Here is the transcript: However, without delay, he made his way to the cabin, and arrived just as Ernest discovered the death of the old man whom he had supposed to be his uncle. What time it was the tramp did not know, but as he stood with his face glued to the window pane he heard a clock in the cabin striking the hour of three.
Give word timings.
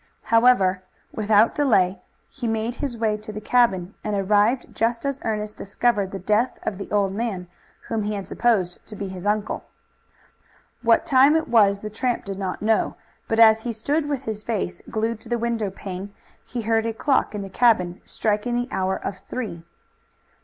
However, 0.23 0.81
without 1.11 1.53
delay, 1.53 2.01
he 2.27 2.47
made 2.47 2.77
his 2.77 2.97
way 2.97 3.17
to 3.17 3.31
the 3.31 3.39
cabin, 3.39 3.93
and 4.03 4.15
arrived 4.15 4.73
just 4.73 5.05
as 5.05 5.21
Ernest 5.23 5.57
discovered 5.57 6.09
the 6.09 6.17
death 6.17 6.57
of 6.63 6.79
the 6.79 6.89
old 6.89 7.13
man 7.13 7.47
whom 7.87 8.01
he 8.01 8.15
had 8.15 8.25
supposed 8.25 8.83
to 8.87 8.95
be 8.95 9.09
his 9.09 9.27
uncle. 9.27 9.63
What 10.81 11.05
time 11.05 11.35
it 11.35 11.47
was 11.47 11.81
the 11.81 11.91
tramp 11.91 12.25
did 12.25 12.39
not 12.39 12.63
know, 12.63 12.95
but 13.27 13.39
as 13.39 13.61
he 13.61 13.71
stood 13.71 14.09
with 14.09 14.23
his 14.23 14.41
face 14.41 14.81
glued 14.89 15.19
to 15.21 15.29
the 15.29 15.37
window 15.37 15.69
pane 15.69 16.15
he 16.43 16.63
heard 16.63 16.87
a 16.87 16.93
clock 16.93 17.35
in 17.35 17.43
the 17.43 17.49
cabin 17.51 18.01
striking 18.03 18.55
the 18.55 18.71
hour 18.73 18.95
of 19.05 19.19
three. 19.29 19.61